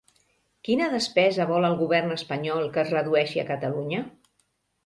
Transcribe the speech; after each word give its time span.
Quina 0.67 0.87
despesa 0.93 1.45
vol 1.51 1.69
el 1.69 1.77
govern 1.83 2.13
espanyol 2.17 2.65
que 2.73 2.81
es 2.85 2.95
redueixi 2.97 3.43
a 3.43 3.47
Catalunya? 3.51 4.01